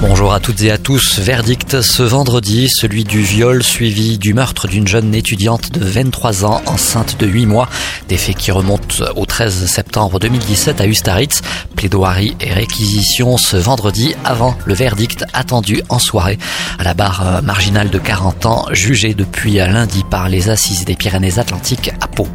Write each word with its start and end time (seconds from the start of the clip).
Bonjour 0.00 0.34
à 0.34 0.40
toutes 0.40 0.60
et 0.62 0.70
à 0.70 0.78
tous. 0.78 1.18
Verdict 1.20 1.80
ce 1.80 2.02
vendredi, 2.02 2.68
celui 2.68 3.04
du 3.04 3.22
viol 3.22 3.62
suivi 3.62 4.18
du 4.18 4.34
meurtre 4.34 4.66
d'une 4.66 4.88
jeune 4.88 5.14
étudiante 5.14 5.70
de 5.70 5.84
23 5.84 6.44
ans 6.44 6.60
enceinte 6.66 7.18
de 7.18 7.26
8 7.26 7.46
mois. 7.46 7.68
Des 8.08 8.16
faits 8.16 8.36
qui 8.36 8.50
remontent 8.50 9.04
au 9.16 9.24
13 9.24 9.66
septembre 9.66 10.18
2017 10.18 10.80
à 10.80 10.86
Ustaritz. 10.86 11.42
Plaidoirie 11.76 12.36
et 12.40 12.52
réquisition 12.52 13.36
ce 13.36 13.56
vendredi 13.56 14.14
avant 14.24 14.56
le 14.64 14.74
verdict 14.74 15.24
attendu 15.32 15.80
en 15.88 15.98
soirée 15.98 16.38
à 16.78 16.84
la 16.84 16.94
barre 16.94 17.42
marginale 17.42 17.90
de 17.90 17.98
40 17.98 18.46
ans 18.46 18.66
jugée 18.72 19.14
depuis 19.14 19.54
lundi 19.54 20.04
par 20.10 20.28
les 20.28 20.50
assises 20.50 20.84
des 20.84 20.96
Pyrénées-Atlantiques 20.96 21.92
à 22.00 22.08
Pau. 22.08 22.28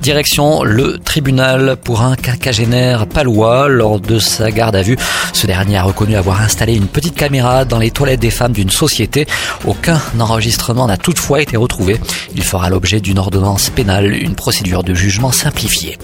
Direction 0.00 0.62
le 0.62 0.98
tribunal 0.98 1.76
pour 1.76 2.02
un 2.02 2.14
quinquagénaire 2.14 3.06
palois 3.06 3.68
lors 3.68 3.98
de 3.98 4.20
sa 4.20 4.50
garde 4.52 4.76
à 4.76 4.82
vue. 4.82 4.96
Ce 5.32 5.46
dernier 5.46 5.76
a 5.76 5.82
reconnu 5.82 6.14
avoir 6.16 6.40
installé 6.40 6.74
une 6.74 6.86
petite 6.86 7.16
caméra 7.16 7.64
dans 7.64 7.78
les 7.78 7.90
toilettes 7.90 8.20
des 8.20 8.30
femmes 8.30 8.52
d'une 8.52 8.70
société. 8.70 9.26
Aucun 9.66 10.00
enregistrement 10.20 10.86
n'a 10.86 10.96
toutefois 10.96 11.42
été 11.42 11.56
retrouvé. 11.56 11.98
Il 12.34 12.44
fera 12.44 12.70
l'objet 12.70 13.00
d'une 13.00 13.18
ordonnance 13.18 13.70
pénale, 13.70 14.14
une 14.14 14.36
procédure 14.36 14.84
de 14.84 14.94
jugement 14.94 15.32
simplifiée. 15.32 15.98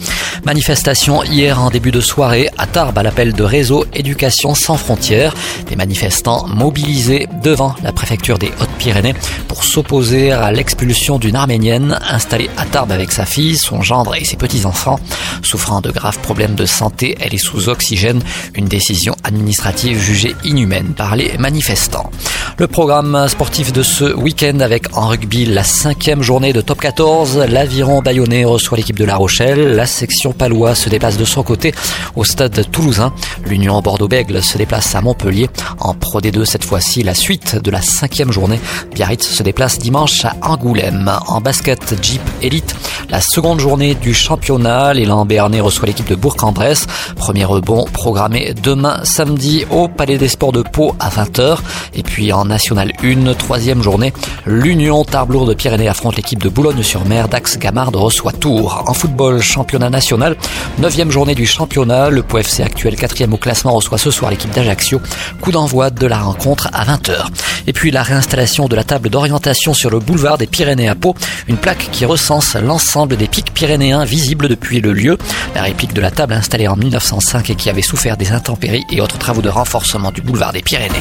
Manifestation 0.44 1.22
hier 1.22 1.60
en 1.60 1.70
début 1.70 1.92
de 1.92 2.00
soirée 2.00 2.48
à 2.58 2.66
Tarbes 2.66 2.98
à 2.98 3.02
l'appel 3.02 3.32
de 3.32 3.44
réseau 3.44 3.86
Éducation 3.94 4.54
sans 4.54 4.76
frontières. 4.76 5.34
Des 5.68 5.76
manifestants 5.76 6.46
mobilisés 6.48 7.28
devant 7.42 7.76
la 7.82 7.92
préfecture 7.92 8.38
des 8.38 8.50
Hautes-Pyrénées 8.60 9.14
pour 9.54 9.62
s'opposer 9.62 10.32
à 10.32 10.50
l'expulsion 10.50 11.16
d'une 11.20 11.36
Arménienne 11.36 11.96
installée 12.10 12.50
à 12.56 12.64
Tarbes 12.64 12.90
avec 12.90 13.12
sa 13.12 13.24
fille, 13.24 13.56
son 13.56 13.82
gendre 13.82 14.16
et 14.16 14.24
ses 14.24 14.36
petits-enfants. 14.36 14.98
Souffrant 15.42 15.80
de 15.80 15.92
graves 15.92 16.18
problèmes 16.18 16.56
de 16.56 16.66
santé, 16.66 17.16
elle 17.20 17.32
est 17.32 17.38
sous 17.38 17.68
oxygène. 17.68 18.20
Une 18.56 18.64
décision 18.64 19.14
administrative 19.22 20.00
jugée 20.00 20.34
inhumaine 20.42 20.92
par 20.94 21.14
les 21.14 21.38
manifestants. 21.38 22.10
Le 22.56 22.68
programme 22.68 23.26
sportif 23.26 23.72
de 23.72 23.82
ce 23.82 24.14
week-end 24.14 24.60
avec 24.60 24.96
en 24.96 25.08
rugby 25.08 25.44
la 25.44 25.64
cinquième 25.64 26.22
journée 26.22 26.52
de 26.52 26.60
top 26.60 26.80
14. 26.80 27.38
L'aviron 27.48 28.00
bayonnais 28.00 28.44
reçoit 28.44 28.78
l'équipe 28.78 28.96
de 28.96 29.04
La 29.04 29.16
Rochelle. 29.16 29.74
La 29.74 29.86
section 29.86 30.32
palois 30.32 30.76
se 30.76 30.88
déplace 30.88 31.16
de 31.16 31.24
son 31.24 31.42
côté 31.42 31.74
au 32.14 32.22
stade 32.22 32.70
toulousain. 32.70 33.12
L'Union 33.44 33.80
Bordeaux-Bègle 33.80 34.40
se 34.40 34.56
déplace 34.56 34.94
à 34.94 35.00
Montpellier. 35.00 35.50
En 35.80 35.94
Pro 35.94 36.20
D2 36.20 36.44
cette 36.44 36.62
fois-ci, 36.62 37.02
la 37.02 37.14
suite 37.14 37.56
de 37.56 37.72
la 37.72 37.82
cinquième 37.82 38.30
journée. 38.30 38.60
Biarritz 38.94 39.26
se 39.26 39.42
déplace 39.42 39.80
dimanche 39.80 40.24
à 40.24 40.36
Angoulême. 40.42 41.10
En 41.26 41.40
basket 41.40 41.96
Jeep 42.00 42.22
Elite, 42.40 42.76
la 43.14 43.20
seconde 43.20 43.60
journée 43.60 43.94
du 43.94 44.12
championnat. 44.12 44.92
L'élan 44.92 45.24
béarnais 45.24 45.60
reçoit 45.60 45.86
l'équipe 45.86 46.08
de 46.08 46.16
Bourg-en-Bresse. 46.16 46.88
Premier 47.14 47.44
rebond 47.44 47.84
programmé 47.92 48.54
demain 48.60 49.04
samedi 49.04 49.64
au 49.70 49.86
Palais 49.86 50.18
des 50.18 50.26
Sports 50.26 50.50
de 50.50 50.62
Pau 50.62 50.96
à 50.98 51.10
20h. 51.10 51.58
Et 51.94 52.02
puis 52.02 52.32
en 52.32 52.44
National 52.44 52.90
1, 53.04 53.32
troisième 53.34 53.84
journée, 53.84 54.12
l'Union 54.46 55.04
Tarblour 55.04 55.46
de 55.46 55.54
Pyrénées 55.54 55.86
affronte 55.86 56.16
l'équipe 56.16 56.42
de 56.42 56.48
Boulogne-sur-Mer. 56.48 57.28
Dax 57.28 57.56
Gamard 57.56 57.92
reçoit 57.92 58.32
Tours. 58.32 58.82
En 58.88 58.94
football, 58.94 59.40
championnat 59.40 59.90
national, 59.90 60.36
neuvième 60.80 61.12
journée 61.12 61.36
du 61.36 61.46
championnat. 61.46 62.10
Le 62.10 62.24
Pau 62.24 62.38
FC 62.38 62.64
actuel 62.64 62.96
quatrième 62.96 63.32
au 63.32 63.36
classement 63.36 63.74
reçoit 63.74 63.98
ce 63.98 64.10
soir 64.10 64.32
l'équipe 64.32 64.50
d'Ajaccio. 64.50 65.00
Coup 65.40 65.52
d'envoi 65.52 65.90
de 65.90 66.08
la 66.08 66.18
rencontre 66.18 66.68
à 66.72 66.84
20h. 66.84 67.28
Et 67.66 67.72
puis 67.72 67.90
la 67.90 68.02
réinstallation 68.02 68.68
de 68.68 68.76
la 68.76 68.84
table 68.84 69.10
d'orientation 69.10 69.74
sur 69.74 69.90
le 69.90 69.98
boulevard 69.98 70.38
des 70.38 70.46
Pyrénées 70.46 70.88
à 70.88 70.94
Pau. 70.94 71.14
Une 71.48 71.56
plaque 71.56 71.88
qui 71.90 72.04
recense 72.04 72.54
l'ensemble 72.56 73.16
des 73.16 73.28
pics 73.28 73.52
pyrénéens 73.52 74.04
visibles 74.04 74.48
depuis 74.48 74.80
le 74.80 74.92
lieu. 74.92 75.18
La 75.54 75.62
réplique 75.62 75.94
de 75.94 76.00
la 76.00 76.10
table 76.10 76.34
installée 76.34 76.68
en 76.68 76.76
1905 76.76 77.50
et 77.50 77.54
qui 77.54 77.70
avait 77.70 77.82
souffert 77.82 78.16
des 78.16 78.32
intempéries 78.32 78.84
et 78.90 79.00
autres 79.00 79.18
travaux 79.18 79.42
de 79.42 79.48
renforcement 79.48 80.10
du 80.10 80.20
boulevard 80.20 80.52
des 80.52 80.62
Pyrénées. 80.62 80.94